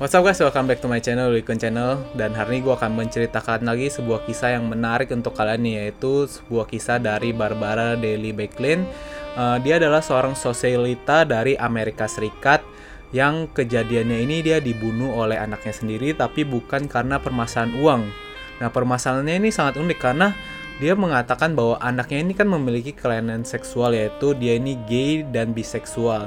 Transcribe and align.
What's 0.00 0.16
up 0.16 0.24
guys, 0.24 0.40
welcome 0.40 0.64
back 0.64 0.80
to 0.80 0.88
my 0.88 0.96
channel, 0.96 1.28
Likun 1.28 1.60
Channel. 1.60 2.00
Dan 2.16 2.32
hari 2.32 2.56
ini 2.56 2.64
gue 2.64 2.72
akan 2.72 3.04
menceritakan 3.04 3.68
lagi 3.68 3.92
sebuah 3.92 4.24
kisah 4.24 4.56
yang 4.56 4.64
menarik 4.64 5.12
untuk 5.12 5.36
kalian 5.36 5.60
nih 5.60 5.74
Yaitu 5.76 6.24
sebuah 6.24 6.72
kisah 6.72 6.96
dari 6.96 7.36
Barbara 7.36 8.00
Daly 8.00 8.32
Becklin. 8.32 8.88
Uh, 9.36 9.60
Dia 9.60 9.76
adalah 9.76 10.00
seorang 10.00 10.32
sosialita 10.32 11.28
dari 11.28 11.52
Amerika 11.52 12.08
Serikat 12.08 12.64
Yang 13.12 13.52
kejadiannya 13.52 14.24
ini 14.24 14.40
dia 14.40 14.56
dibunuh 14.56 15.20
oleh 15.20 15.36
anaknya 15.36 15.76
sendiri 15.76 16.16
Tapi 16.16 16.48
bukan 16.48 16.88
karena 16.88 17.20
permasalahan 17.20 17.76
uang. 17.76 18.02
Nah 18.64 18.72
permasalahannya 18.72 19.36
ini 19.36 19.52
sangat 19.52 19.76
unik 19.76 20.00
karena 20.00 20.32
dia 20.80 20.96
mengatakan 20.96 21.52
bahwa 21.52 21.76
anaknya 21.76 22.24
ini 22.24 22.32
kan 22.32 22.48
memiliki 22.48 22.96
kelainan 22.96 23.44
seksual 23.44 23.92
yaitu 23.92 24.32
dia 24.32 24.56
ini 24.56 24.80
gay 24.88 25.28
dan 25.28 25.52
biseksual 25.52 26.24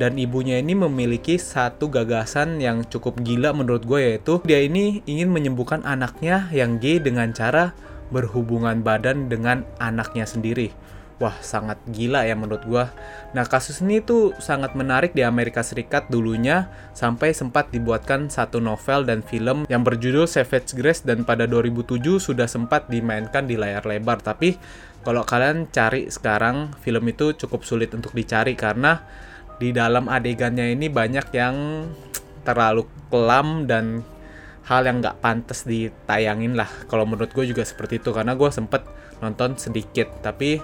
dan 0.00 0.16
ibunya 0.16 0.56
ini 0.60 0.72
memiliki 0.72 1.36
satu 1.36 1.92
gagasan 1.92 2.60
yang 2.62 2.84
cukup 2.88 3.20
gila 3.20 3.52
menurut 3.52 3.84
gue 3.84 4.00
yaitu 4.00 4.40
dia 4.48 4.64
ini 4.64 5.04
ingin 5.04 5.28
menyembuhkan 5.28 5.84
anaknya 5.84 6.48
yang 6.54 6.80
gay 6.80 6.96
dengan 6.96 7.32
cara 7.36 7.76
berhubungan 8.12 8.84
badan 8.84 9.32
dengan 9.32 9.64
anaknya 9.80 10.28
sendiri. 10.28 10.72
Wah, 11.22 11.38
sangat 11.38 11.78
gila 11.86 12.26
ya 12.26 12.34
menurut 12.34 12.66
gue. 12.66 12.82
Nah, 13.30 13.46
kasus 13.46 13.78
ini 13.78 14.02
tuh 14.02 14.34
sangat 14.42 14.74
menarik 14.74 15.14
di 15.14 15.22
Amerika 15.22 15.62
Serikat 15.62 16.10
dulunya 16.10 16.66
sampai 16.98 17.30
sempat 17.30 17.70
dibuatkan 17.70 18.26
satu 18.26 18.58
novel 18.58 19.06
dan 19.06 19.22
film 19.22 19.62
yang 19.70 19.86
berjudul 19.86 20.26
Savage 20.26 20.74
Grace 20.74 21.06
dan 21.06 21.22
pada 21.22 21.46
2007 21.46 22.18
sudah 22.18 22.50
sempat 22.50 22.90
dimainkan 22.90 23.46
di 23.46 23.54
layar 23.54 23.86
lebar. 23.86 24.18
Tapi 24.18 24.58
kalau 25.06 25.22
kalian 25.22 25.70
cari 25.70 26.10
sekarang 26.10 26.74
film 26.82 27.06
itu 27.06 27.38
cukup 27.38 27.62
sulit 27.62 27.94
untuk 27.94 28.10
dicari 28.18 28.58
karena 28.58 29.06
di 29.62 29.70
dalam 29.70 30.10
adegannya 30.10 30.74
ini 30.74 30.90
banyak 30.90 31.30
yang 31.30 31.86
terlalu 32.42 32.82
kelam 33.06 33.70
dan 33.70 34.02
hal 34.66 34.82
yang 34.82 34.98
nggak 34.98 35.22
pantas 35.22 35.62
ditayangin 35.62 36.58
lah. 36.58 36.66
Kalau 36.90 37.06
menurut 37.06 37.30
gue 37.30 37.46
juga 37.46 37.62
seperti 37.62 38.02
itu 38.02 38.10
karena 38.10 38.34
gue 38.34 38.50
sempet 38.50 38.82
nonton 39.22 39.54
sedikit. 39.54 40.10
Tapi 40.18 40.58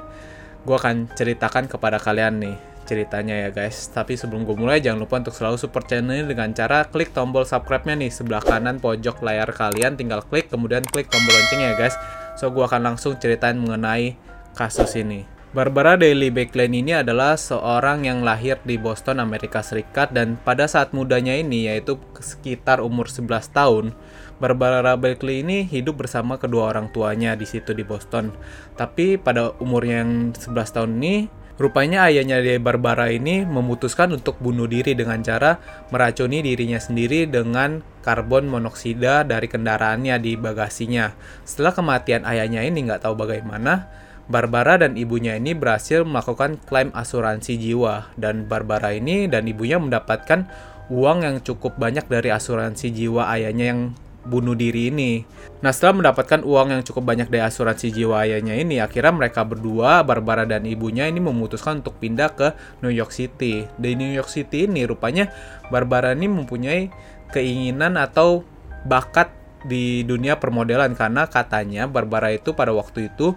gue 0.66 0.74
akan 0.74 1.14
ceritakan 1.14 1.70
kepada 1.70 2.02
kalian 2.02 2.42
nih 2.42 2.56
ceritanya 2.90 3.46
ya 3.46 3.48
guys. 3.54 3.86
Tapi 3.94 4.18
sebelum 4.18 4.42
gue 4.42 4.58
mulai 4.58 4.82
jangan 4.82 5.06
lupa 5.06 5.22
untuk 5.22 5.34
selalu 5.38 5.62
support 5.62 5.86
channel 5.86 6.18
ini 6.18 6.26
dengan 6.26 6.50
cara 6.50 6.82
klik 6.90 7.14
tombol 7.14 7.46
subscribe-nya 7.46 7.94
nih 7.94 8.10
sebelah 8.10 8.42
kanan 8.42 8.82
pojok 8.82 9.22
layar 9.22 9.54
kalian. 9.54 9.94
Tinggal 9.94 10.26
klik 10.26 10.50
kemudian 10.50 10.82
klik 10.82 11.06
tombol 11.06 11.30
loncengnya 11.30 11.74
ya 11.74 11.86
guys. 11.86 11.94
So 12.34 12.50
gue 12.50 12.66
akan 12.66 12.82
langsung 12.82 13.14
ceritain 13.22 13.54
mengenai 13.54 14.18
kasus 14.58 14.98
ini 14.98 15.37
Barbara 15.58 15.98
Daly 15.98 16.30
Becklin 16.30 16.70
ini 16.70 16.94
adalah 16.94 17.34
seorang 17.34 18.06
yang 18.06 18.22
lahir 18.22 18.62
di 18.62 18.78
Boston, 18.78 19.18
Amerika 19.18 19.58
Serikat 19.58 20.14
dan 20.14 20.38
pada 20.38 20.70
saat 20.70 20.94
mudanya 20.94 21.34
ini 21.34 21.66
yaitu 21.66 21.98
sekitar 22.22 22.78
umur 22.78 23.10
11 23.10 23.50
tahun, 23.50 23.90
Barbara 24.38 24.94
Becklin 24.94 25.50
ini 25.50 25.66
hidup 25.66 25.98
bersama 26.06 26.38
kedua 26.38 26.70
orang 26.70 26.94
tuanya 26.94 27.34
di 27.34 27.42
situ 27.42 27.74
di 27.74 27.82
Boston. 27.82 28.30
Tapi 28.78 29.18
pada 29.18 29.50
umur 29.58 29.82
yang 29.82 30.30
11 30.30 30.78
tahun 30.78 31.02
ini, 31.02 31.26
rupanya 31.58 32.06
ayahnya 32.06 32.38
dari 32.38 32.62
Barbara 32.62 33.10
ini 33.10 33.42
memutuskan 33.42 34.14
untuk 34.14 34.38
bunuh 34.38 34.70
diri 34.70 34.94
dengan 34.94 35.26
cara 35.26 35.58
meracuni 35.90 36.38
dirinya 36.38 36.78
sendiri 36.78 37.26
dengan 37.26 37.82
karbon 38.06 38.46
monoksida 38.46 39.26
dari 39.26 39.50
kendaraannya 39.50 40.22
di 40.22 40.38
bagasinya. 40.38 41.18
Setelah 41.42 41.74
kematian 41.74 42.22
ayahnya 42.30 42.62
ini 42.62 42.86
nggak 42.86 43.02
tahu 43.02 43.18
bagaimana, 43.18 44.06
Barbara 44.28 44.76
dan 44.76 45.00
ibunya 45.00 45.40
ini 45.40 45.56
berhasil 45.56 46.04
melakukan 46.04 46.60
klaim 46.68 46.92
asuransi 46.92 47.56
jiwa 47.56 48.12
dan 48.20 48.44
Barbara 48.44 48.92
ini 48.92 49.24
dan 49.24 49.48
ibunya 49.48 49.80
mendapatkan 49.80 50.44
uang 50.92 51.24
yang 51.24 51.36
cukup 51.40 51.80
banyak 51.80 52.04
dari 52.12 52.28
asuransi 52.28 52.92
jiwa 52.92 53.32
ayahnya 53.32 53.72
yang 53.72 53.80
bunuh 54.28 54.52
diri 54.52 54.92
ini. 54.92 55.24
Nah 55.64 55.72
setelah 55.72 56.04
mendapatkan 56.04 56.44
uang 56.44 56.76
yang 56.76 56.82
cukup 56.84 57.08
banyak 57.08 57.32
dari 57.32 57.40
asuransi 57.40 57.88
jiwa 57.88 58.28
ayahnya 58.28 58.52
ini, 58.60 58.84
akhirnya 58.84 59.16
mereka 59.16 59.48
berdua, 59.48 60.04
Barbara 60.04 60.44
dan 60.44 60.68
ibunya 60.68 61.08
ini 61.08 61.24
memutuskan 61.24 61.80
untuk 61.80 61.96
pindah 61.96 62.36
ke 62.36 62.52
New 62.84 62.92
York 62.92 63.16
City. 63.16 63.64
Di 63.80 63.96
New 63.96 64.12
York 64.12 64.28
City 64.28 64.68
ini 64.68 64.84
rupanya 64.84 65.32
Barbara 65.72 66.12
ini 66.12 66.28
mempunyai 66.28 66.92
keinginan 67.32 67.96
atau 67.96 68.44
bakat 68.84 69.32
di 69.64 70.04
dunia 70.04 70.36
permodelan 70.36 70.92
karena 70.94 71.26
katanya 71.26 71.88
Barbara 71.88 72.30
itu 72.30 72.52
pada 72.54 72.70
waktu 72.70 73.10
itu 73.10 73.34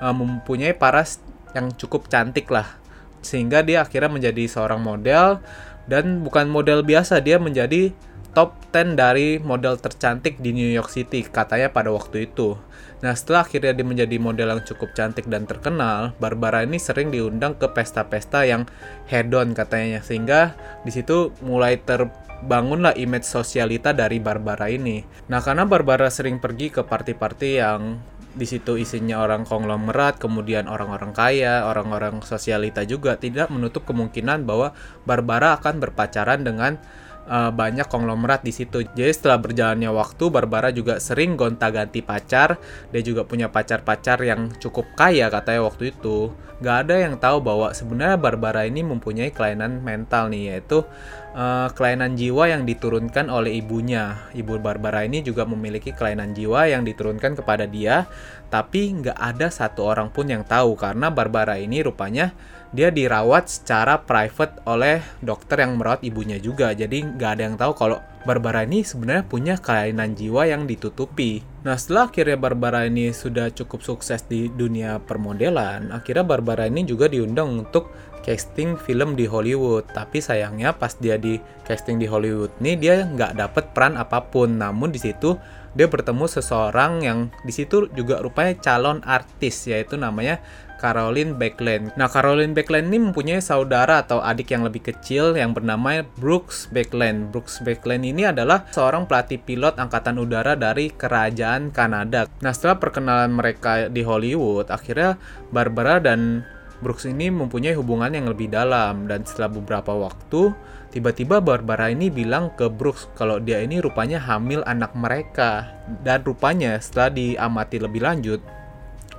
uh, 0.00 0.14
mempunyai 0.16 0.74
paras 0.74 1.20
yang 1.54 1.70
cukup 1.76 2.10
cantik 2.10 2.48
lah 2.50 2.80
sehingga 3.20 3.60
dia 3.60 3.84
akhirnya 3.84 4.08
menjadi 4.08 4.48
seorang 4.48 4.80
model 4.80 5.44
dan 5.86 6.24
bukan 6.24 6.48
model 6.48 6.80
biasa 6.80 7.20
dia 7.20 7.36
menjadi 7.36 7.92
top 8.30 8.54
10 8.70 8.94
dari 8.94 9.42
model 9.42 9.74
tercantik 9.76 10.38
di 10.38 10.54
New 10.54 10.70
York 10.70 10.90
City 10.90 11.26
katanya 11.26 11.74
pada 11.74 11.90
waktu 11.90 12.30
itu. 12.30 12.54
Nah 13.02 13.16
setelah 13.16 13.42
akhirnya 13.42 13.74
dia 13.74 13.86
menjadi 13.86 14.16
model 14.22 14.54
yang 14.54 14.62
cukup 14.62 14.94
cantik 14.94 15.26
dan 15.26 15.48
terkenal, 15.48 16.14
Barbara 16.22 16.62
ini 16.62 16.78
sering 16.78 17.10
diundang 17.10 17.58
ke 17.58 17.66
pesta-pesta 17.72 18.46
yang 18.46 18.70
hedon 19.10 19.56
katanya 19.56 20.04
sehingga 20.04 20.54
di 20.86 20.94
situ 20.94 21.34
mulai 21.42 21.80
terbangunlah 21.82 22.94
image 22.94 23.26
sosialita 23.26 23.90
dari 23.90 24.22
Barbara 24.22 24.70
ini. 24.70 25.02
Nah 25.26 25.42
karena 25.42 25.66
Barbara 25.66 26.06
sering 26.12 26.38
pergi 26.38 26.70
ke 26.70 26.86
party-party 26.86 27.50
yang 27.58 27.98
di 28.30 28.46
situ 28.46 28.78
isinya 28.78 29.18
orang 29.26 29.42
konglomerat, 29.42 30.22
kemudian 30.22 30.70
orang-orang 30.70 31.10
kaya, 31.10 31.66
orang-orang 31.66 32.22
sosialita 32.22 32.86
juga 32.86 33.18
tidak 33.18 33.50
menutup 33.50 33.82
kemungkinan 33.86 34.46
bahwa 34.46 34.70
Barbara 35.02 35.58
akan 35.58 35.82
berpacaran 35.82 36.46
dengan 36.46 36.78
uh, 37.26 37.50
banyak 37.52 37.84
konglomerat 37.90 38.46
di 38.46 38.52
situ. 38.54 38.86
Jadi 38.96 39.12
setelah 39.12 39.42
berjalannya 39.42 39.90
waktu, 39.92 40.24
Barbara 40.30 40.70
juga 40.70 41.02
sering 41.02 41.34
gonta-ganti 41.34 42.00
pacar. 42.00 42.56
Dia 42.94 43.02
juga 43.04 43.26
punya 43.26 43.50
pacar-pacar 43.50 44.22
yang 44.24 44.54
cukup 44.56 44.94
kaya 44.96 45.28
katanya 45.28 45.66
waktu 45.66 45.92
itu. 45.92 46.32
Gak 46.60 46.84
ada 46.84 46.96
yang 47.00 47.16
tahu 47.16 47.40
bahwa 47.40 47.72
sebenarnya 47.72 48.20
Barbara 48.20 48.68
ini 48.68 48.84
mempunyai 48.84 49.32
kelainan 49.32 49.80
mental 49.80 50.28
nih, 50.28 50.52
yaitu 50.52 50.84
uh, 51.32 51.72
kelainan 51.72 52.20
jiwa 52.20 52.52
yang 52.52 52.68
diturunkan 52.68 53.32
oleh 53.32 53.64
ibunya. 53.64 54.28
Ibu 54.36 54.60
Barbara 54.60 55.08
ini 55.08 55.24
juga 55.24 55.48
memiliki 55.48 55.96
kelainan 55.96 56.36
jiwa 56.36 56.68
yang 56.68 56.84
diturunkan 56.84 57.40
kepada 57.40 57.64
dia, 57.64 58.04
tapi 58.52 58.92
nggak 58.92 59.16
ada 59.16 59.48
satu 59.48 59.88
orang 59.88 60.12
pun 60.12 60.28
yang 60.28 60.44
tahu 60.44 60.76
karena 60.76 61.08
Barbara 61.08 61.56
ini 61.56 61.80
rupanya 61.80 62.36
dia 62.70 62.94
dirawat 62.94 63.50
secara 63.50 63.98
private 63.98 64.62
oleh 64.66 65.02
dokter 65.18 65.66
yang 65.66 65.74
merawat 65.74 66.06
ibunya 66.06 66.38
juga. 66.38 66.70
Jadi 66.70 67.02
nggak 67.18 67.30
ada 67.34 67.42
yang 67.50 67.56
tahu 67.58 67.72
kalau 67.74 67.98
Barbara 68.20 68.68
ini 68.68 68.84
sebenarnya 68.84 69.24
punya 69.24 69.54
kelainan 69.56 70.12
jiwa 70.12 70.44
yang 70.44 70.68
ditutupi. 70.68 71.40
Nah 71.64 71.80
setelah 71.80 72.12
akhirnya 72.12 72.36
Barbara 72.36 72.84
ini 72.84 73.16
sudah 73.16 73.48
cukup 73.48 73.80
sukses 73.80 74.20
di 74.28 74.52
dunia 74.52 75.00
permodelan, 75.00 75.88
akhirnya 75.88 76.28
Barbara 76.28 76.68
ini 76.68 76.84
juga 76.84 77.08
diundang 77.08 77.64
untuk 77.64 77.88
casting 78.20 78.76
film 78.76 79.16
di 79.16 79.24
Hollywood. 79.24 79.88
Tapi 79.88 80.20
sayangnya 80.20 80.76
pas 80.76 80.92
dia 81.00 81.16
di 81.16 81.40
casting 81.64 81.96
di 81.96 82.04
Hollywood 82.04 82.52
nih 82.60 82.76
dia 82.76 82.94
nggak 83.08 83.40
dapet 83.40 83.64
peran 83.72 83.96
apa 83.96 84.20
pun. 84.28 84.60
Namun 84.60 84.92
di 84.92 85.00
situ 85.00 85.40
dia 85.74 85.86
bertemu 85.86 86.26
seseorang 86.26 86.92
yang 87.04 87.18
di 87.46 87.52
situ 87.54 87.86
juga 87.94 88.18
rupanya 88.18 88.58
calon 88.58 88.98
artis 89.06 89.70
yaitu 89.70 89.94
namanya 89.94 90.42
Caroline 90.80 91.36
Beckland. 91.36 91.92
Nah, 92.00 92.08
Caroline 92.08 92.56
Beckland 92.56 92.88
ini 92.88 93.12
mempunyai 93.12 93.44
saudara 93.44 94.00
atau 94.00 94.24
adik 94.24 94.56
yang 94.56 94.64
lebih 94.64 94.80
kecil 94.80 95.36
yang 95.36 95.52
bernama 95.52 96.00
Brooks 96.16 96.72
Beckland. 96.72 97.28
Brooks 97.28 97.60
Beckland 97.60 98.08
ini 98.08 98.24
adalah 98.24 98.64
seorang 98.72 99.04
pelatih 99.04 99.44
pilot 99.44 99.76
angkatan 99.76 100.16
udara 100.16 100.56
dari 100.56 100.88
kerajaan 100.88 101.68
Kanada. 101.68 102.32
Nah, 102.40 102.56
setelah 102.56 102.80
perkenalan 102.80 103.28
mereka 103.28 103.92
di 103.92 104.00
Hollywood, 104.00 104.72
akhirnya 104.72 105.20
Barbara 105.52 106.00
dan 106.00 106.48
Brooks 106.80 107.04
ini 107.04 107.28
mempunyai 107.28 107.76
hubungan 107.76 108.08
yang 108.08 108.24
lebih 108.32 108.48
dalam 108.48 109.04
dan 109.04 109.28
setelah 109.28 109.52
beberapa 109.52 109.92
waktu 109.92 110.56
tiba-tiba 110.90 111.38
Barbara 111.38 111.90
ini 111.90 112.10
bilang 112.10 112.54
ke 112.54 112.66
Brooks 112.66 113.10
kalau 113.14 113.38
dia 113.38 113.62
ini 113.62 113.78
rupanya 113.78 114.18
hamil 114.18 114.66
anak 114.66 114.94
mereka 114.98 115.78
dan 116.02 116.22
rupanya 116.26 116.78
setelah 116.82 117.10
diamati 117.14 117.78
lebih 117.78 118.02
lanjut 118.02 118.42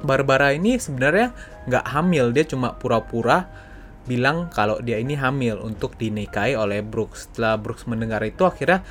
Barbara 0.01 0.49
ini 0.51 0.81
sebenarnya 0.81 1.31
nggak 1.69 1.85
hamil, 1.93 2.33
dia 2.33 2.45
cuma 2.45 2.73
pura-pura 2.73 3.45
bilang 4.09 4.49
kalau 4.49 4.81
dia 4.81 4.97
ini 4.97 5.13
hamil 5.13 5.61
untuk 5.61 5.93
dinikahi 5.93 6.57
oleh 6.57 6.81
Brooks. 6.81 7.29
Setelah 7.29 7.61
Brooks 7.61 7.85
mendengar 7.85 8.25
itu 8.25 8.41
akhirnya 8.41 8.81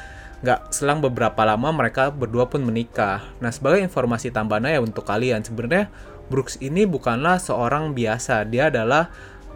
nggak 0.41 0.73
selang 0.73 1.03
beberapa 1.03 1.43
lama 1.43 1.69
mereka 1.75 2.15
berdua 2.15 2.47
pun 2.47 2.63
menikah. 2.63 3.27
Nah 3.43 3.51
sebagai 3.51 3.83
informasi 3.83 4.31
tambahan 4.31 4.71
ya 4.71 4.81
untuk 4.81 5.03
kalian 5.03 5.43
sebenarnya 5.43 5.91
Brooks 6.31 6.63
ini 6.63 6.87
bukanlah 6.87 7.43
seorang 7.43 7.91
biasa, 7.91 8.47
dia 8.47 8.71
adalah 8.71 9.11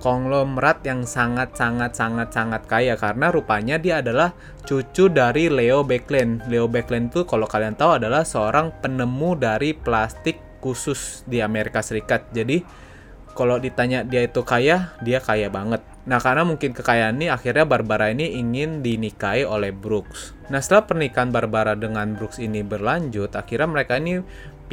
konglomerat 0.04 0.84
yang 0.84 1.08
sangat 1.08 1.56
sangat 1.56 1.96
sangat 1.96 2.28
sangat 2.28 2.68
kaya 2.68 2.92
karena 3.00 3.32
rupanya 3.32 3.80
dia 3.80 4.04
adalah 4.04 4.36
cucu 4.68 5.08
dari 5.08 5.48
Leo 5.48 5.80
Beckland. 5.80 6.44
Leo 6.52 6.68
Beckland 6.68 7.08
itu 7.08 7.24
kalau 7.24 7.48
kalian 7.48 7.72
tahu 7.72 7.96
adalah 7.96 8.20
seorang 8.20 8.68
penemu 8.84 9.32
dari 9.40 9.72
plastik 9.72 10.60
khusus 10.60 11.24
di 11.24 11.40
Amerika 11.40 11.80
Serikat. 11.80 12.28
Jadi 12.36 12.60
kalau 13.34 13.58
ditanya 13.58 14.06
dia 14.06 14.22
itu 14.28 14.44
kaya, 14.46 14.94
dia 15.02 15.18
kaya 15.18 15.50
banget. 15.50 15.82
Nah, 16.06 16.22
karena 16.22 16.46
mungkin 16.46 16.70
kekayaan 16.70 17.18
ini 17.18 17.32
akhirnya 17.32 17.66
Barbara 17.66 18.12
ini 18.12 18.38
ingin 18.38 18.84
dinikahi 18.84 19.42
oleh 19.42 19.74
Brooks. 19.74 20.36
Nah, 20.52 20.62
setelah 20.62 20.86
pernikahan 20.86 21.34
Barbara 21.34 21.74
dengan 21.74 22.14
Brooks 22.14 22.38
ini 22.38 22.62
berlanjut, 22.62 23.34
akhirnya 23.34 23.66
mereka 23.66 23.98
ini 23.98 24.22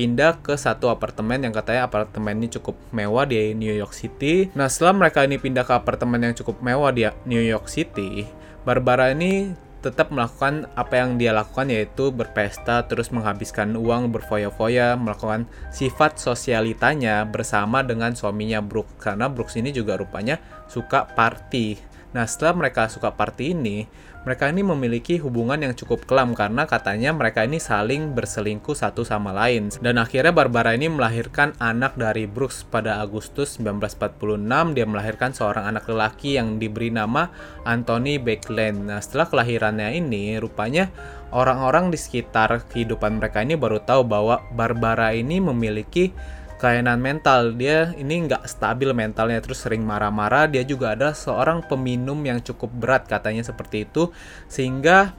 pindah 0.02 0.42
ke 0.42 0.58
satu 0.58 0.90
apartemen 0.90 1.46
yang 1.46 1.54
katanya 1.54 1.86
apartemen 1.86 2.42
ini 2.42 2.50
cukup 2.50 2.74
mewah 2.90 3.30
di 3.30 3.54
New 3.54 3.70
York 3.70 3.94
City. 3.94 4.50
Nah, 4.58 4.66
setelah 4.66 4.98
mereka 4.98 5.22
ini 5.22 5.38
pindah 5.38 5.62
ke 5.62 5.78
apartemen 5.78 6.26
yang 6.26 6.34
cukup 6.34 6.58
mewah 6.66 6.90
di 6.90 7.06
New 7.30 7.38
York 7.38 7.70
City, 7.70 8.26
Barbara 8.66 9.14
ini 9.14 9.54
tetap 9.86 10.10
melakukan 10.10 10.66
apa 10.74 11.06
yang 11.06 11.22
dia 11.22 11.34
lakukan 11.34 11.70
yaitu 11.70 12.10
berpesta 12.10 12.86
terus 12.90 13.14
menghabiskan 13.14 13.74
uang 13.74 14.14
berfoya-foya 14.14 14.94
melakukan 14.94 15.50
sifat 15.74 16.22
sosialitanya 16.22 17.26
bersama 17.26 17.82
dengan 17.82 18.14
suaminya 18.14 18.62
Brooke 18.62 19.02
karena 19.02 19.26
Brooks 19.26 19.58
ini 19.58 19.74
juga 19.74 19.98
rupanya 19.98 20.38
suka 20.70 21.10
party 21.18 21.92
Nah, 22.12 22.28
setelah 22.28 22.68
mereka 22.68 22.92
suka 22.92 23.08
party 23.16 23.56
ini, 23.56 23.88
mereka 24.22 24.54
ini 24.54 24.62
memiliki 24.62 25.18
hubungan 25.18 25.58
yang 25.58 25.74
cukup 25.74 26.06
kelam 26.06 26.38
karena 26.38 26.70
katanya 26.70 27.10
mereka 27.10 27.42
ini 27.42 27.58
saling 27.58 28.14
berselingkuh 28.14 28.78
satu 28.78 29.02
sama 29.02 29.34
lain. 29.34 29.74
Dan 29.82 29.98
akhirnya 29.98 30.30
Barbara 30.30 30.78
ini 30.78 30.94
melahirkan 30.94 31.58
anak 31.58 31.98
dari 31.98 32.30
Brooks 32.30 32.62
pada 32.70 33.02
Agustus 33.02 33.58
1946. 33.58 34.78
Dia 34.78 34.86
melahirkan 34.86 35.34
seorang 35.34 35.74
anak 35.74 35.90
lelaki 35.90 36.38
yang 36.38 36.62
diberi 36.62 36.94
nama 36.94 37.34
Anthony 37.66 38.22
Backland. 38.22 38.94
Nah, 38.94 39.02
setelah 39.02 39.26
kelahirannya 39.26 39.98
ini, 39.98 40.38
rupanya 40.38 40.94
orang-orang 41.34 41.90
di 41.90 41.98
sekitar 41.98 42.70
kehidupan 42.70 43.18
mereka 43.18 43.42
ini 43.42 43.58
baru 43.58 43.82
tahu 43.82 44.06
bahwa 44.06 44.46
Barbara 44.54 45.18
ini 45.18 45.42
memiliki 45.42 46.14
kelainan 46.62 47.02
mental. 47.02 47.58
Dia 47.58 47.90
ini 47.98 48.30
nggak 48.30 48.46
stabil 48.46 48.94
mentalnya 48.94 49.42
terus 49.42 49.66
sering 49.66 49.82
marah-marah. 49.82 50.46
Dia 50.46 50.62
juga 50.62 50.94
ada 50.94 51.18
seorang 51.18 51.66
peminum 51.66 52.22
yang 52.22 52.38
cukup 52.46 52.70
berat 52.70 53.10
katanya 53.10 53.42
seperti 53.42 53.90
itu. 53.90 54.14
Sehingga 54.46 55.18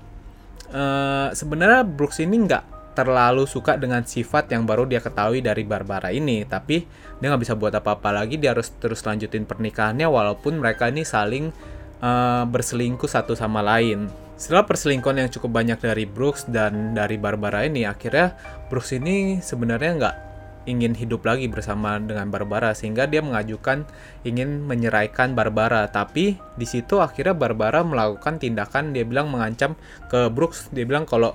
uh, 0.71 1.35
sebenarnya 1.35 1.83
Brooks 1.83 2.23
ini 2.23 2.47
nggak 2.47 2.95
terlalu 2.95 3.49
suka 3.51 3.75
dengan 3.75 4.07
sifat 4.07 4.53
yang 4.53 4.63
baru 4.69 4.87
dia 4.87 5.03
ketahui 5.03 5.43
dari 5.43 5.67
Barbara 5.67 6.15
ini. 6.15 6.47
Tapi 6.47 6.87
dia 7.19 7.27
nggak 7.27 7.43
bisa 7.43 7.59
buat 7.59 7.75
apa-apa 7.75 8.15
lagi. 8.15 8.39
Dia 8.39 8.55
harus 8.55 8.71
terus 8.79 9.03
lanjutin 9.03 9.43
pernikahannya 9.43 10.07
walaupun 10.07 10.63
mereka 10.63 10.87
ini 10.87 11.03
saling 11.03 11.51
uh, 11.99 12.47
berselingkuh 12.47 13.11
satu 13.11 13.35
sama 13.35 13.67
lain. 13.67 14.07
Setelah 14.39 14.67
perselingkuhan 14.67 15.23
yang 15.23 15.31
cukup 15.31 15.59
banyak 15.59 15.79
dari 15.79 16.07
Brooks 16.07 16.47
dan 16.51 16.95
dari 16.95 17.19
Barbara 17.19 17.67
ini 17.67 17.87
akhirnya 17.87 18.35
Brooks 18.71 18.91
ini 18.95 19.39
sebenarnya 19.39 19.91
nggak 19.99 20.32
ingin 20.65 20.95
hidup 20.95 21.27
lagi 21.27 21.51
bersama 21.51 21.99
dengan 21.99 22.31
Barbara 22.31 22.71
sehingga 22.73 23.11
dia 23.11 23.19
mengajukan 23.19 23.87
ingin 24.23 24.63
menyeraikan 24.63 25.35
Barbara. 25.35 25.91
Tapi 25.91 26.39
di 26.39 26.67
situ 26.67 27.03
akhirnya 27.03 27.35
Barbara 27.35 27.83
melakukan 27.83 28.39
tindakan 28.39 28.95
dia 28.95 29.03
bilang 29.03 29.31
mengancam 29.31 29.75
ke 30.07 30.31
Brooks. 30.31 30.71
Dia 30.71 30.87
bilang 30.87 31.09
kalau 31.09 31.35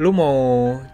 lu 0.00 0.10
mau 0.10 0.36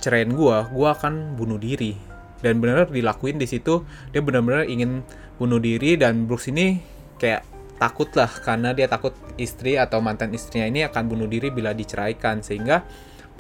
cerain 0.03 0.29
gua 0.35 0.69
gua 0.69 0.99
akan 0.99 1.39
bunuh 1.39 1.57
diri. 1.57 1.95
Dan 2.41 2.59
benar 2.59 2.89
dilakuin 2.89 3.37
di 3.37 3.47
situ 3.47 3.85
dia 4.11 4.25
benar-benar 4.25 4.65
ingin 4.67 5.05
bunuh 5.37 5.61
diri 5.61 5.95
dan 6.01 6.25
Brooks 6.25 6.49
ini 6.49 6.81
kayak 7.21 7.45
takut 7.81 8.13
lah 8.13 8.29
karena 8.29 8.77
dia 8.77 8.89
takut 8.89 9.17
istri 9.41 9.81
atau 9.81 10.05
mantan 10.05 10.37
istrinya 10.37 10.69
ini 10.69 10.85
akan 10.85 11.03
bunuh 11.09 11.29
diri 11.29 11.49
bila 11.49 11.73
diceraikan. 11.73 12.43
Sehingga 12.45 12.85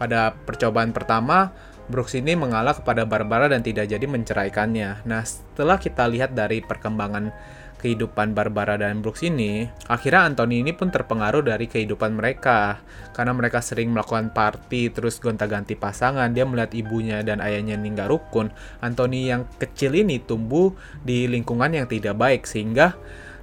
pada 0.00 0.32
percobaan 0.32 0.96
pertama 0.96 1.52
Brooks 1.90 2.14
ini 2.14 2.38
mengalah 2.38 2.78
kepada 2.78 3.02
Barbara 3.02 3.50
dan 3.50 3.66
tidak 3.66 3.90
jadi 3.90 4.06
menceraikannya. 4.06 5.02
Nah, 5.04 5.26
setelah 5.26 5.76
kita 5.76 6.06
lihat 6.06 6.32
dari 6.32 6.62
perkembangan 6.62 7.34
kehidupan 7.80 8.36
Barbara 8.36 8.76
dan 8.76 9.00
Brooks 9.02 9.26
ini, 9.26 9.66
akhirnya 9.88 10.28
Anthony 10.28 10.62
ini 10.62 10.70
pun 10.76 10.92
terpengaruh 10.92 11.42
dari 11.42 11.66
kehidupan 11.66 12.14
mereka. 12.14 12.78
Karena 13.10 13.34
mereka 13.34 13.58
sering 13.58 13.90
melakukan 13.90 14.30
party, 14.30 14.92
terus 14.94 15.18
gonta-ganti 15.18 15.74
pasangan, 15.74 16.30
dia 16.30 16.46
melihat 16.46 16.70
ibunya 16.76 17.24
dan 17.26 17.42
ayahnya 17.42 17.74
ini 17.80 17.96
nggak 17.96 18.08
rukun. 18.12 18.52
Anthony 18.84 19.32
yang 19.32 19.48
kecil 19.58 19.96
ini 19.98 20.22
tumbuh 20.22 20.76
di 21.02 21.26
lingkungan 21.26 21.72
yang 21.72 21.90
tidak 21.90 22.14
baik, 22.20 22.46
sehingga 22.46 22.94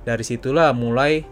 dari 0.08 0.24
situlah 0.24 0.72
mulai 0.72 1.26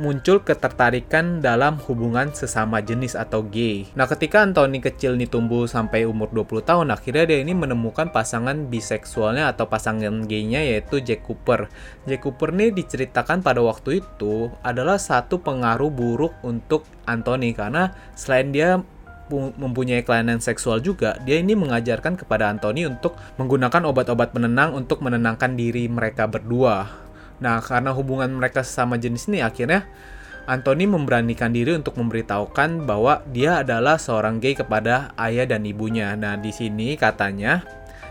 muncul 0.00 0.40
ketertarikan 0.40 1.44
dalam 1.44 1.76
hubungan 1.84 2.32
sesama 2.32 2.80
jenis 2.80 3.12
atau 3.12 3.44
gay. 3.44 3.84
Nah, 3.92 4.08
ketika 4.08 4.40
Anthony 4.40 4.80
kecil 4.80 5.20
nih 5.20 5.28
tumbuh 5.28 5.68
sampai 5.68 6.08
umur 6.08 6.32
20 6.32 6.64
tahun, 6.64 6.88
akhirnya 6.88 7.28
dia 7.28 7.38
ini 7.44 7.52
menemukan 7.52 8.08
pasangan 8.08 8.72
biseksualnya 8.72 9.52
atau 9.52 9.68
pasangan 9.68 10.24
gaynya 10.24 10.64
yaitu 10.64 11.04
Jack 11.04 11.28
Cooper. 11.28 11.68
Jack 12.08 12.24
Cooper 12.24 12.56
nih 12.56 12.72
diceritakan 12.72 13.44
pada 13.44 13.60
waktu 13.60 14.00
itu 14.00 14.48
adalah 14.64 14.96
satu 14.96 15.44
pengaruh 15.44 15.92
buruk 15.92 16.32
untuk 16.40 16.88
Anthony 17.04 17.52
karena 17.52 17.92
selain 18.16 18.56
dia 18.56 18.80
mempunyai 19.30 20.02
kelainan 20.02 20.42
seksual 20.42 20.82
juga, 20.82 21.14
dia 21.22 21.38
ini 21.38 21.54
mengajarkan 21.54 22.18
kepada 22.18 22.50
Anthony 22.50 22.90
untuk 22.90 23.14
menggunakan 23.38 23.86
obat-obat 23.86 24.34
penenang 24.34 24.74
untuk 24.74 25.06
menenangkan 25.06 25.54
diri 25.54 25.86
mereka 25.86 26.26
berdua. 26.26 27.09
Nah, 27.40 27.60
karena 27.64 27.92
hubungan 27.96 28.28
mereka 28.32 28.60
sesama 28.60 29.00
jenis 29.00 29.28
ini 29.32 29.40
akhirnya 29.40 29.88
Anthony 30.48 30.88
memberanikan 30.88 31.52
diri 31.52 31.76
untuk 31.76 31.96
memberitahukan 32.00 32.84
bahwa 32.88 33.24
dia 33.28 33.60
adalah 33.64 34.00
seorang 34.00 34.40
gay 34.40 34.56
kepada 34.56 35.12
ayah 35.20 35.44
dan 35.48 35.64
ibunya. 35.64 36.16
Nah, 36.16 36.36
di 36.36 36.52
sini 36.52 36.96
katanya 36.96 37.64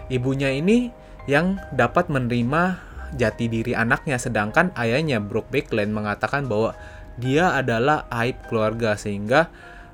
ibunya 0.09 0.49
ini 0.53 0.89
yang 1.29 1.61
dapat 1.73 2.09
menerima 2.09 2.89
jati 3.17 3.49
diri 3.49 3.73
anaknya 3.73 4.21
sedangkan 4.21 4.69
ayahnya 4.77 5.17
Brooke 5.17 5.49
Backland 5.49 5.93
mengatakan 5.93 6.45
bahwa 6.45 6.77
dia 7.17 7.53
adalah 7.57 8.05
aib 8.21 8.37
keluarga 8.47 8.93
sehingga 8.95 9.49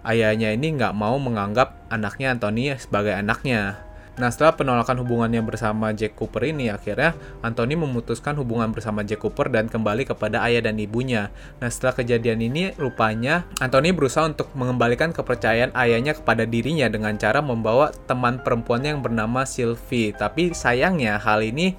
ayahnya 0.05 0.53
ini 0.53 0.75
nggak 0.77 0.93
mau 0.93 1.15
menganggap 1.17 1.73
anaknya 1.89 2.35
Anthony 2.35 2.75
sebagai 2.77 3.15
anaknya. 3.15 3.81
Nah, 4.15 4.31
setelah 4.31 4.55
penolakan 4.55 5.03
hubungannya 5.03 5.43
bersama 5.43 5.91
Jack 5.91 6.15
Cooper 6.15 6.47
ini, 6.47 6.71
akhirnya 6.71 7.19
Anthony 7.43 7.75
memutuskan 7.75 8.39
hubungan 8.39 8.71
bersama 8.71 9.03
Jack 9.03 9.19
Cooper 9.19 9.51
dan 9.51 9.67
kembali 9.67 10.07
kepada 10.07 10.39
ayah 10.47 10.63
dan 10.63 10.79
ibunya. 10.79 11.35
Nah, 11.59 11.67
setelah 11.67 11.99
kejadian 11.99 12.39
ini, 12.39 12.71
rupanya 12.79 13.43
Anthony 13.59 13.91
berusaha 13.91 14.23
untuk 14.23 14.55
mengembalikan 14.55 15.11
kepercayaan 15.11 15.75
ayahnya 15.75 16.15
kepada 16.15 16.47
dirinya 16.47 16.87
dengan 16.87 17.19
cara 17.19 17.43
membawa 17.43 17.91
teman 18.07 18.39
perempuannya 18.39 18.95
yang 18.95 19.03
bernama 19.03 19.43
Sylvie. 19.43 20.15
Tapi 20.15 20.55
sayangnya, 20.55 21.19
hal 21.19 21.43
ini 21.43 21.75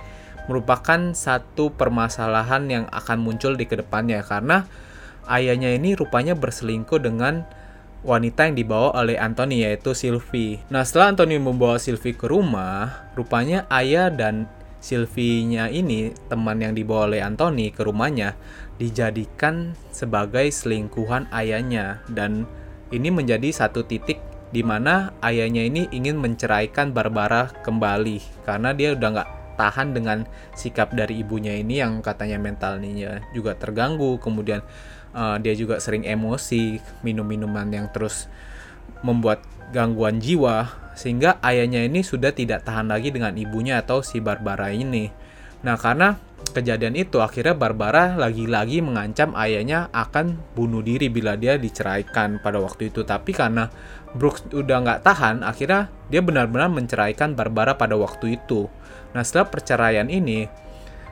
merupakan 0.47 1.17
satu 1.17 1.75
permasalahan 1.75 2.69
yang 2.71 2.85
akan 2.93 3.19
muncul 3.19 3.59
di 3.59 3.67
ke 3.67 3.81
depannya 3.81 4.23
karena 4.23 4.69
ayahnya 5.27 5.75
ini 5.75 5.99
rupanya 5.99 6.39
berselingkuh 6.39 7.03
dengan 7.03 7.49
wanita 8.05 8.51
yang 8.51 8.57
dibawa 8.59 8.93
oleh 8.99 9.17
Anthony 9.17 9.65
yaitu 9.65 9.97
Sylvie. 9.97 10.61
Nah 10.69 10.85
setelah 10.85 11.15
Anthony 11.15 11.41
membawa 11.41 11.81
Sylvie 11.81 12.17
ke 12.17 12.29
rumah, 12.29 13.09
rupanya 13.17 13.65
ayah 13.73 14.13
dan 14.13 14.51
Sylvie-nya 14.87 15.73
ini 15.73 16.15
teman 16.31 16.63
yang 16.63 16.77
dibawa 16.77 17.11
oleh 17.11 17.25
Anthony 17.25 17.75
ke 17.75 17.83
rumahnya 17.83 18.39
dijadikan 18.77 19.73
sebagai 19.89 20.47
selingkuhan 20.53 21.27
ayahnya 21.33 22.05
dan 22.13 22.45
ini 22.95 23.11
menjadi 23.11 23.51
satu 23.51 23.83
titik 23.83 24.21
di 24.55 24.63
mana 24.63 25.11
ayahnya 25.27 25.67
ini 25.67 25.91
ingin 25.91 26.21
menceraikan 26.23 26.95
Barbara 26.95 27.51
kembali 27.67 28.47
karena 28.47 28.71
dia 28.77 28.95
udah 28.95 29.09
nggak 29.11 29.31
tahan 29.57 29.97
dengan 29.97 30.29
sikap 30.55 30.93
dari 30.93 31.25
ibunya 31.25 31.57
ini 31.57 31.81
yang 31.81 32.05
katanya 32.05 32.39
mentalnya 32.39 33.25
juga 33.33 33.57
terganggu 33.57 34.21
kemudian 34.21 34.63
uh, 35.17 35.41
dia 35.41 35.57
juga 35.57 35.81
sering 35.81 36.05
emosi 36.05 36.79
minum 37.01 37.25
minuman 37.25 37.65
yang 37.73 37.89
terus 37.89 38.29
membuat 39.01 39.41
gangguan 39.73 40.21
jiwa 40.21 40.69
sehingga 40.97 41.41
ayahnya 41.45 41.85
ini 41.85 42.05
sudah 42.05 42.33
tidak 42.33 42.65
tahan 42.65 42.89
lagi 42.89 43.13
dengan 43.13 43.37
ibunya 43.37 43.81
atau 43.81 44.01
si 44.01 44.21
Barbara 44.21 44.73
ini. 44.73 45.09
Nah 45.65 45.77
karena 45.77 46.17
kejadian 46.57 46.97
itu 46.97 47.21
akhirnya 47.21 47.53
Barbara 47.53 48.17
lagi-lagi 48.17 48.81
mengancam 48.81 49.37
ayahnya 49.37 49.93
akan 49.93 50.41
bunuh 50.57 50.81
diri 50.81 51.13
bila 51.13 51.37
dia 51.37 51.61
diceraikan 51.61 52.41
pada 52.41 52.57
waktu 52.63 52.89
itu. 52.89 53.05
Tapi 53.05 53.37
karena 53.37 53.69
Brooks 54.17 54.49
udah 54.57 54.77
nggak 54.81 55.01
tahan 55.05 55.45
akhirnya 55.45 55.93
dia 56.09 56.25
benar-benar 56.25 56.73
menceraikan 56.73 57.37
Barbara 57.37 57.77
pada 57.77 57.99
waktu 58.01 58.41
itu. 58.41 58.73
Nah 59.13 59.21
setelah 59.21 59.53
perceraian 59.53 60.09
ini 60.09 60.49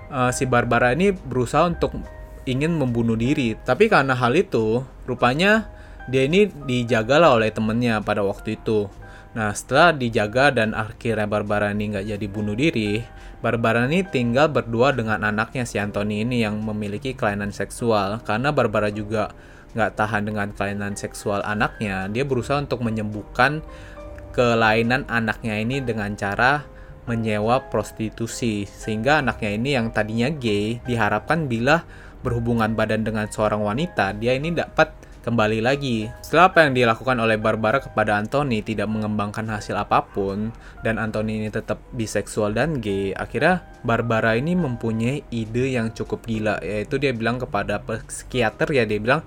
uh, 0.09 0.33
si 0.33 0.49
Barbara 0.49 0.97
ini 0.97 1.13
berusaha 1.13 1.69
untuk 1.69 2.01
ingin 2.45 2.77
membunuh 2.77 3.17
diri. 3.17 3.57
Tapi 3.57 3.89
karena 3.89 4.17
hal 4.17 4.37
itu, 4.37 4.85
rupanya 5.09 5.69
dia 6.09 6.29
ini 6.29 6.49
dijagalah 6.49 7.37
oleh 7.37 7.49
temennya 7.53 8.01
pada 8.05 8.21
waktu 8.21 8.61
itu. 8.61 8.89
Nah, 9.35 9.51
setelah 9.51 9.91
dijaga 9.91 10.55
dan 10.55 10.79
akhirnya 10.79 11.27
Barbara 11.27 11.75
ini 11.75 11.91
nggak 11.91 12.07
jadi 12.07 12.27
bunuh 12.31 12.55
diri, 12.55 13.03
Barbara 13.43 13.85
ini 13.91 14.07
tinggal 14.07 14.47
berdua 14.49 14.95
dengan 14.95 15.21
anaknya 15.27 15.67
si 15.67 15.77
Anthony 15.83 16.23
ini 16.23 16.47
yang 16.47 16.63
memiliki 16.63 17.19
kelainan 17.19 17.51
seksual. 17.51 18.23
Karena 18.23 18.55
Barbara 18.55 18.95
juga 18.95 19.35
nggak 19.75 19.93
tahan 19.99 20.23
dengan 20.31 20.55
kelainan 20.55 20.95
seksual 20.95 21.43
anaknya, 21.43 22.07
dia 22.07 22.23
berusaha 22.23 22.63
untuk 22.63 22.87
menyembuhkan 22.87 23.59
kelainan 24.31 25.03
anaknya 25.11 25.59
ini 25.59 25.83
dengan 25.83 26.15
cara 26.15 26.63
menyewa 27.05 27.69
prostitusi 27.69 28.65
sehingga 28.65 29.21
anaknya 29.21 29.51
ini 29.55 29.71
yang 29.77 29.93
tadinya 29.93 30.33
gay 30.33 30.81
diharapkan 30.89 31.51
bila 31.51 31.85
berhubungan 32.25 32.73
badan 32.73 33.05
dengan 33.05 33.29
seorang 33.29 33.61
wanita 33.61 34.17
dia 34.17 34.33
ini 34.33 34.57
dapat 34.57 35.05
kembali 35.25 35.65
lagi. 35.65 36.13
Setelah 36.21 36.53
apa 36.53 36.69
yang 36.69 36.77
dilakukan 36.77 37.17
oleh 37.17 37.41
Barbara 37.41 37.81
kepada 37.81 38.21
Anthony 38.21 38.61
tidak 38.61 38.93
mengembangkan 38.93 39.49
hasil 39.49 39.73
apa 39.73 40.05
pun 40.05 40.53
dan 40.85 41.01
Anthony 41.01 41.41
ini 41.41 41.49
tetap 41.49 41.81
biseksual 41.97 42.53
dan 42.53 42.85
gay, 42.85 43.17
akhirnya 43.17 43.65
Barbara 43.81 44.37
ini 44.37 44.53
mempunyai 44.53 45.25
ide 45.33 45.73
yang 45.73 45.97
cukup 45.97 46.29
gila 46.29 46.61
yaitu 46.61 47.01
dia 47.01 47.17
bilang 47.17 47.41
kepada 47.41 47.81
psikiater 47.81 48.69
ya 48.77 48.85
dia 48.85 49.01
bilang 49.01 49.25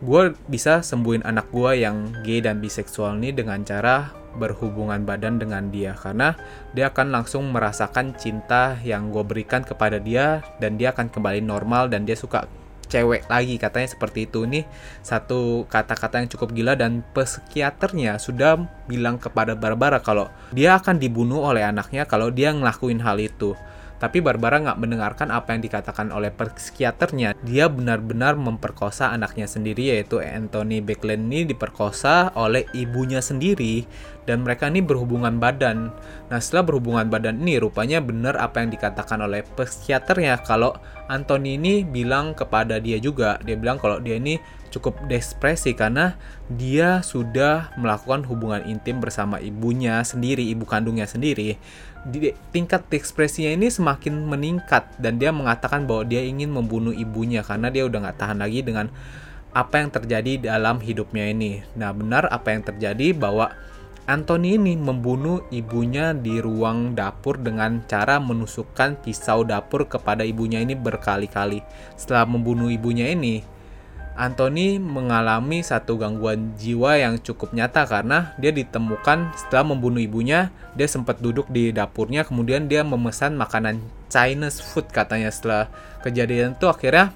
gue 0.00 0.36
bisa 0.48 0.84
sembuhin 0.84 1.24
anak 1.24 1.48
gue 1.52 1.84
yang 1.84 2.12
gay 2.24 2.44
dan 2.44 2.60
biseksual 2.60 3.16
ini 3.16 3.32
dengan 3.32 3.64
cara 3.64 4.12
berhubungan 4.36 5.02
badan 5.02 5.40
dengan 5.40 5.72
dia 5.72 5.96
karena 5.96 6.36
dia 6.76 6.92
akan 6.92 7.10
langsung 7.10 7.48
merasakan 7.50 8.14
cinta 8.14 8.76
yang 8.84 9.08
gue 9.08 9.24
berikan 9.24 9.64
kepada 9.64 9.96
dia 9.96 10.44
dan 10.60 10.76
dia 10.76 10.92
akan 10.92 11.08
kembali 11.08 11.40
normal 11.40 11.88
dan 11.88 12.04
dia 12.04 12.14
suka 12.14 12.46
cewek 12.86 13.26
lagi 13.26 13.58
katanya 13.58 13.88
seperti 13.90 14.30
itu. 14.30 14.46
Nih 14.46 14.64
satu 15.02 15.66
kata-kata 15.66 16.22
yang 16.22 16.30
cukup 16.30 16.54
gila 16.54 16.78
dan 16.78 17.02
psikiaternya 17.12 18.16
sudah 18.22 18.62
bilang 18.86 19.18
kepada 19.18 19.58
Barbara 19.58 20.00
kalau 20.00 20.30
dia 20.54 20.78
akan 20.78 21.02
dibunuh 21.02 21.42
oleh 21.42 21.66
anaknya 21.66 22.06
kalau 22.06 22.30
dia 22.30 22.54
ngelakuin 22.54 23.02
hal 23.02 23.18
itu. 23.18 23.58
Tapi 23.96 24.20
Barbara 24.20 24.60
nggak 24.60 24.76
mendengarkan 24.76 25.32
apa 25.32 25.56
yang 25.56 25.64
dikatakan 25.64 26.12
oleh 26.12 26.28
psikiaternya. 26.28 27.32
Dia 27.40 27.72
benar-benar 27.72 28.36
memperkosa 28.36 29.08
anaknya 29.08 29.48
sendiri 29.48 29.88
yaitu 29.88 30.20
Anthony 30.20 30.84
Beckland 30.84 31.32
ini 31.32 31.48
diperkosa 31.48 32.36
oleh 32.36 32.68
ibunya 32.76 33.24
sendiri 33.24 33.88
dan 34.26 34.42
mereka 34.42 34.68
ini 34.68 34.82
berhubungan 34.82 35.38
badan. 35.38 35.94
Nah 36.28 36.38
setelah 36.42 36.74
berhubungan 36.74 37.06
badan 37.06 37.38
ini 37.40 37.62
rupanya 37.62 38.02
benar 38.02 38.34
apa 38.36 38.60
yang 38.60 38.74
dikatakan 38.74 39.22
oleh 39.22 39.46
psikiaternya 39.46 40.42
kalau 40.42 40.74
Anthony 41.06 41.56
ini 41.56 41.74
bilang 41.86 42.34
kepada 42.34 42.82
dia 42.82 42.98
juga. 42.98 43.38
Dia 43.46 43.54
bilang 43.54 43.78
kalau 43.78 44.02
dia 44.02 44.18
ini 44.18 44.42
cukup 44.74 44.98
depresi 45.08 45.72
karena 45.72 46.18
dia 46.52 47.00
sudah 47.00 47.72
melakukan 47.80 48.26
hubungan 48.26 48.66
intim 48.66 49.00
bersama 49.00 49.40
ibunya 49.40 50.02
sendiri, 50.02 50.44
ibu 50.52 50.66
kandungnya 50.66 51.06
sendiri. 51.06 51.56
Di, 52.06 52.34
tingkat 52.54 52.86
ekspresinya 52.90 53.50
ini 53.50 53.66
semakin 53.70 54.14
meningkat 54.26 54.94
dan 54.98 55.18
dia 55.18 55.34
mengatakan 55.34 55.86
bahwa 55.90 56.06
dia 56.06 56.22
ingin 56.22 56.52
membunuh 56.52 56.94
ibunya 56.94 57.42
karena 57.42 57.70
dia 57.72 57.86
udah 57.86 57.98
nggak 58.10 58.18
tahan 58.18 58.38
lagi 58.38 58.62
dengan 58.62 58.90
apa 59.56 59.80
yang 59.80 59.88
terjadi 59.88 60.52
dalam 60.52 60.84
hidupnya 60.84 61.32
ini. 61.32 61.64
Nah 61.80 61.90
benar 61.96 62.28
apa 62.28 62.52
yang 62.52 62.60
terjadi 62.60 63.16
bahwa 63.16 63.56
Anthony 64.06 64.54
ini 64.54 64.78
membunuh 64.78 65.42
ibunya 65.50 66.14
di 66.14 66.38
ruang 66.38 66.94
dapur 66.94 67.42
dengan 67.42 67.82
cara 67.90 68.22
menusukkan 68.22 69.02
pisau 69.02 69.42
dapur 69.42 69.90
kepada 69.90 70.22
ibunya 70.22 70.62
ini 70.62 70.78
berkali-kali. 70.78 71.66
Setelah 71.98 72.22
membunuh 72.22 72.70
ibunya 72.70 73.10
ini, 73.10 73.42
Anthony 74.14 74.78
mengalami 74.78 75.66
satu 75.66 75.98
gangguan 75.98 76.54
jiwa 76.54 77.02
yang 77.02 77.18
cukup 77.18 77.50
nyata 77.50 77.82
karena 77.82 78.30
dia 78.38 78.54
ditemukan 78.54 79.34
setelah 79.34 79.74
membunuh 79.74 79.98
ibunya, 79.98 80.54
dia 80.78 80.86
sempat 80.86 81.18
duduk 81.18 81.50
di 81.50 81.74
dapurnya 81.74 82.22
kemudian 82.22 82.70
dia 82.70 82.86
memesan 82.86 83.34
makanan 83.34 83.82
Chinese 84.06 84.62
food 84.62 84.86
katanya 84.88 85.34
setelah 85.34 85.66
kejadian 86.06 86.54
itu 86.54 86.70
akhirnya 86.70 87.10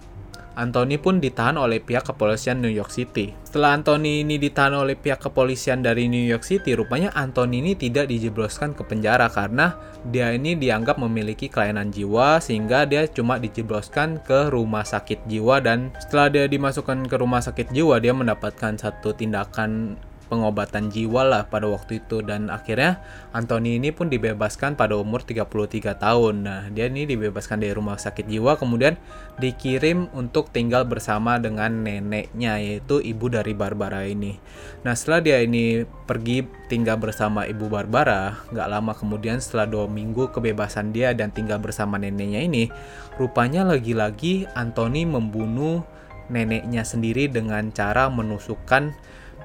Anthony 0.58 0.98
pun 0.98 1.22
ditahan 1.22 1.54
oleh 1.54 1.78
pihak 1.78 2.06
kepolisian 2.10 2.58
New 2.58 2.72
York 2.72 2.90
City. 2.90 3.34
Setelah 3.46 3.78
Anthony 3.78 4.26
ini 4.26 4.38
ditahan 4.38 4.74
oleh 4.74 4.98
pihak 4.98 5.22
kepolisian 5.22 5.82
dari 5.82 6.10
New 6.10 6.22
York 6.22 6.42
City, 6.42 6.74
rupanya 6.74 7.14
Anthony 7.14 7.62
ini 7.62 7.72
tidak 7.78 8.10
dijebloskan 8.10 8.74
ke 8.74 8.82
penjara 8.82 9.30
karena 9.30 9.78
dia 10.08 10.32
ini 10.32 10.56
dianggap 10.56 10.96
memiliki 10.96 11.52
kelainan 11.52 11.92
jiwa 11.92 12.40
sehingga 12.40 12.88
dia 12.88 13.04
cuma 13.10 13.36
dijebloskan 13.36 14.24
ke 14.24 14.48
rumah 14.48 14.82
sakit 14.82 15.28
jiwa 15.28 15.60
dan 15.60 15.92
setelah 16.00 16.32
dia 16.32 16.44
dimasukkan 16.48 17.04
ke 17.04 17.16
rumah 17.20 17.44
sakit 17.44 17.68
jiwa 17.68 18.00
dia 18.00 18.16
mendapatkan 18.16 18.80
satu 18.80 19.12
tindakan 19.12 20.00
pengobatan 20.30 20.94
jiwa 20.94 21.26
lah 21.26 21.42
pada 21.50 21.66
waktu 21.66 21.98
itu 21.98 22.22
dan 22.22 22.54
akhirnya 22.54 23.02
Anthony 23.34 23.82
ini 23.82 23.90
pun 23.90 24.06
dibebaskan 24.06 24.78
pada 24.78 24.94
umur 24.94 25.26
33 25.26 25.98
tahun. 25.98 26.34
Nah, 26.46 26.62
dia 26.70 26.86
ini 26.86 27.04
dibebaskan 27.10 27.58
dari 27.58 27.74
rumah 27.74 27.98
sakit 27.98 28.30
jiwa 28.30 28.54
kemudian 28.54 28.94
dikirim 29.42 30.06
untuk 30.14 30.54
tinggal 30.54 30.86
bersama 30.86 31.42
dengan 31.42 31.82
neneknya 31.82 32.62
yaitu 32.62 33.02
ibu 33.02 33.26
dari 33.26 33.50
Barbara 33.52 34.06
ini. 34.06 34.38
Nah, 34.86 34.94
setelah 34.94 35.18
dia 35.18 35.36
ini 35.42 35.82
pergi 36.06 36.46
tinggal 36.70 37.02
bersama 37.02 37.50
ibu 37.50 37.66
Barbara, 37.66 38.38
nggak 38.54 38.68
lama 38.70 38.94
kemudian 38.94 39.42
setelah 39.42 39.66
dua 39.66 39.86
minggu 39.90 40.30
kebebasan 40.30 40.94
dia 40.94 41.10
dan 41.10 41.34
tinggal 41.34 41.58
bersama 41.58 41.98
neneknya 41.98 42.46
ini, 42.46 42.70
rupanya 43.18 43.66
lagi-lagi 43.66 44.46
Anthony 44.54 45.02
membunuh 45.02 45.82
neneknya 46.30 46.86
sendiri 46.86 47.26
dengan 47.26 47.74
cara 47.74 48.06
menusukkan 48.06 48.94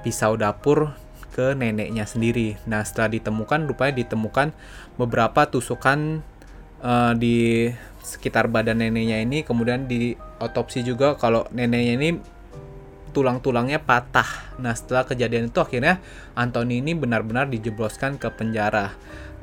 pisau 0.06 0.38
dapur 0.38 0.94
ke 1.34 1.58
neneknya 1.58 2.06
sendiri. 2.06 2.54
Nah, 2.70 2.86
setelah 2.86 3.18
ditemukan, 3.18 3.66
rupanya 3.66 4.06
ditemukan 4.06 4.54
beberapa 4.94 5.50
tusukan 5.50 6.22
uh, 6.78 7.12
di 7.18 7.66
sekitar 8.06 8.46
badan 8.46 8.78
neneknya 8.78 9.18
ini. 9.18 9.42
Kemudian 9.42 9.90
di 9.90 10.14
otopsi 10.38 10.86
juga 10.86 11.18
kalau 11.18 11.42
neneknya 11.50 11.98
ini 11.98 12.10
tulang-tulangnya 13.10 13.82
patah. 13.82 14.54
Nah, 14.62 14.78
setelah 14.78 15.02
kejadian 15.02 15.50
itu 15.50 15.58
akhirnya 15.58 15.98
Anthony 16.38 16.78
ini 16.78 16.94
benar-benar 16.94 17.50
dijebloskan 17.50 18.22
ke 18.22 18.30
penjara. 18.30 18.94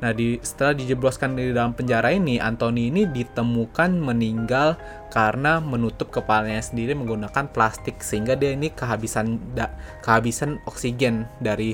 Nah, 0.04 0.12
di, 0.12 0.36
setelah 0.44 0.76
dijebloskan 0.76 1.32
di 1.32 1.56
dalam 1.56 1.72
penjara 1.72 2.12
ini, 2.12 2.36
Anthony 2.36 2.92
ini 2.92 3.08
ditemukan 3.08 3.96
meninggal 3.96 4.76
karena 5.08 5.64
menutup 5.64 6.12
kepalanya 6.12 6.60
sendiri 6.60 6.92
menggunakan 6.92 7.48
plastik 7.48 8.04
sehingga 8.04 8.36
dia 8.36 8.52
ini 8.52 8.68
kehabisan 8.68 9.40
da, 9.56 9.72
kehabisan 10.04 10.60
oksigen 10.68 11.24
dari 11.40 11.72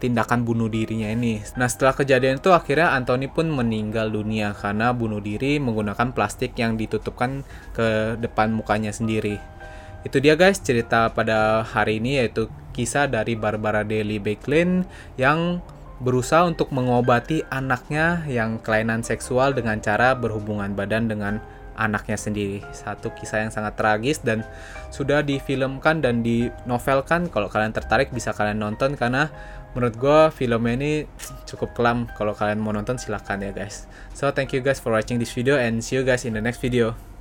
tindakan 0.00 0.48
bunuh 0.48 0.72
dirinya 0.72 1.12
ini. 1.12 1.44
Nah, 1.60 1.68
setelah 1.68 1.92
kejadian 1.92 2.40
itu 2.40 2.48
akhirnya 2.48 2.96
Anthony 2.96 3.28
pun 3.28 3.52
meninggal 3.52 4.08
dunia 4.08 4.56
karena 4.56 4.96
bunuh 4.96 5.20
diri 5.20 5.60
menggunakan 5.60 6.16
plastik 6.16 6.56
yang 6.56 6.80
ditutupkan 6.80 7.44
ke 7.76 8.16
depan 8.16 8.56
mukanya 8.56 8.88
sendiri. 8.88 9.36
Itu 10.00 10.24
dia 10.24 10.32
guys 10.32 10.64
cerita 10.64 11.12
pada 11.12 11.60
hari 11.60 12.00
ini 12.00 12.24
yaitu 12.24 12.48
kisah 12.72 13.04
dari 13.04 13.36
Barbara 13.36 13.84
Daly 13.84 14.16
Becklin 14.16 14.88
yang 15.20 15.60
berusaha 15.96 16.44
untuk 16.44 16.72
mengobati 16.72 17.40
anaknya 17.48 18.20
yang 18.28 18.60
kelainan 18.60 19.00
seksual 19.00 19.56
dengan 19.56 19.80
cara 19.80 20.12
berhubungan 20.12 20.76
badan 20.76 21.08
dengan 21.08 21.40
anaknya 21.76 22.16
sendiri. 22.16 22.64
Satu 22.72 23.12
kisah 23.12 23.46
yang 23.46 23.52
sangat 23.52 23.76
tragis 23.76 24.20
dan 24.24 24.42
sudah 24.88 25.20
difilmkan 25.20 26.00
dan 26.00 26.24
dinovelkan. 26.24 27.28
Kalau 27.28 27.48
kalian 27.52 27.76
tertarik 27.76 28.10
bisa 28.10 28.32
kalian 28.32 28.60
nonton 28.60 28.96
karena 28.96 29.28
menurut 29.76 29.94
gue 29.96 30.20
filmnya 30.32 30.72
ini 30.76 30.92
cukup 31.44 31.76
kelam. 31.76 32.08
Kalau 32.16 32.32
kalian 32.32 32.60
mau 32.60 32.72
nonton 32.72 32.96
silahkan 32.96 33.40
ya 33.40 33.52
guys. 33.52 33.84
So 34.16 34.32
thank 34.32 34.56
you 34.56 34.64
guys 34.64 34.80
for 34.80 34.92
watching 34.92 35.20
this 35.20 35.32
video 35.36 35.60
and 35.60 35.84
see 35.84 36.00
you 36.00 36.04
guys 36.04 36.24
in 36.24 36.32
the 36.32 36.42
next 36.42 36.64
video. 36.64 37.15